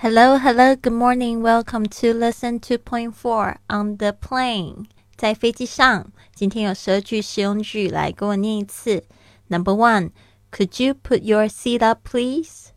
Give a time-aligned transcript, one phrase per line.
[0.00, 1.42] Hello, hello, good morning.
[1.42, 4.86] Welcome to lesson 2.4 on the plane.
[5.16, 9.04] 在飞机上，今天有十二句实用句，来跟我念一次。
[9.48, 10.10] Number one,
[10.50, 12.72] could you put your seat up, please?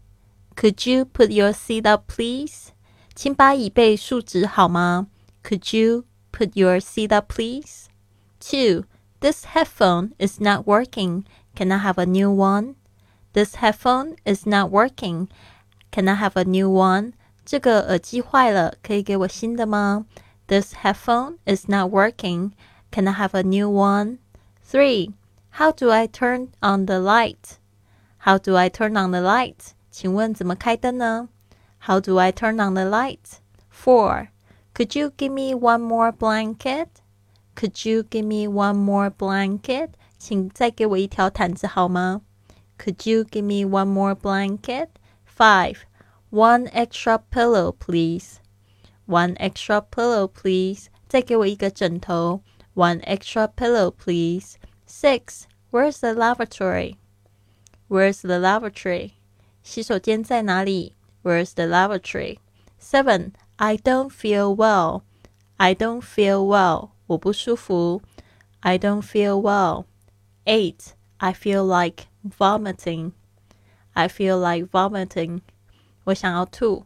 [0.55, 2.70] Could you put your seat up, please?
[3.14, 5.07] 请把椅背竖直好吗？
[5.43, 7.88] Could you put your seat up, please?
[8.39, 8.86] Two,
[9.20, 11.25] this headphone is not working.
[11.55, 12.75] Can I have a new one?
[13.34, 15.27] This headphone is not working.
[15.93, 17.14] Can I have a new one?
[17.46, 20.06] 这个耳机坏了，可以给我新的吗？
[20.47, 22.51] This headphone is not working.
[22.92, 24.18] Can I have a new one?
[24.64, 25.14] Three.
[25.54, 27.57] How do I turn on the light?
[28.19, 29.74] How do I turn on the light?
[29.89, 31.29] 请问怎么开灯呢？
[31.79, 33.39] How do I turn on the light?
[33.72, 34.28] Four.
[34.75, 36.88] Could you give me one more blanket?
[37.56, 39.89] Could you give me one more blanket?
[40.17, 42.22] 请再给我一条毯子好吗？
[42.78, 44.89] Could you give me one more blanket?
[45.33, 45.86] Five.
[46.30, 48.39] One extra pillow, please.
[49.08, 50.89] One extra pillow, please.
[51.08, 52.41] 再给我一个枕头。
[52.75, 54.55] One extra pillow, please.
[54.88, 55.44] Six.
[55.72, 56.97] Where's the lavatory?
[57.88, 59.13] Where's the lavatory?
[59.63, 60.95] 洗手间在哪里？
[61.23, 62.38] Where's the lavatory?
[62.80, 63.31] Seven.
[63.58, 65.02] I don't feel well.
[65.58, 66.91] I don't feel well.
[67.08, 68.02] 我不舒服。
[68.61, 69.85] I don't feel well.
[70.45, 70.94] Eight.
[71.17, 73.11] I feel like vomiting.
[73.94, 75.41] I feel like vomiting.
[76.05, 76.85] 我想要吐。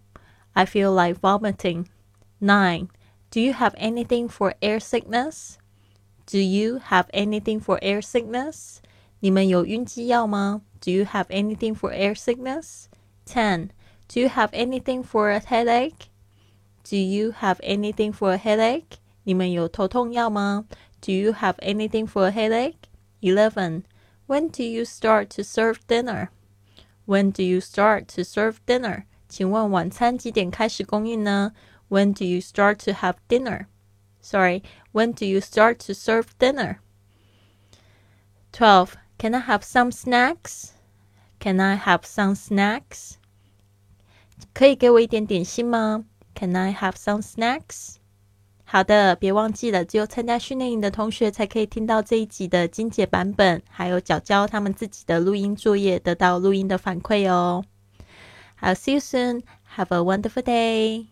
[0.53, 1.85] I feel like vomiting.
[2.39, 2.89] Nine.
[3.31, 5.55] Do you have anything for air sickness?
[6.25, 8.77] Do you have anything for air sickness?
[9.19, 10.61] 你们有晕机药吗？
[10.81, 12.85] Do you have anything for air sickness?
[13.25, 13.69] Ten.
[14.09, 16.09] Do you have anything for a headache?
[16.83, 18.97] Do you have anything for a headache?
[19.23, 20.65] 你们有头痛药吗？
[21.01, 22.75] Do you have anything for a headache?
[23.21, 23.83] Eleven.
[24.27, 26.29] When do you start to serve dinner?
[27.07, 29.03] When do you start to serve dinner?
[29.27, 31.53] 请问晚餐几点开始供应呢？
[31.89, 33.65] When do you start to have dinner?
[34.21, 34.63] Sorry,
[34.93, 36.77] when do you start to serve dinner?
[38.51, 38.93] Twelve.
[39.17, 40.71] Can I have some snacks?
[41.39, 43.15] Can I have some snacks?
[44.53, 46.05] 可以给我一点点心吗？
[46.35, 47.95] Can I have some snacks?
[48.70, 57.64] 好的，别忘记了，只有参加训练营的同学才可以听到这一集的精简版本，还有角角他们自己的录音作业，得到录音的反馈哦。
[58.60, 59.42] I'll see you soon.
[59.74, 61.06] Have a wonderful day.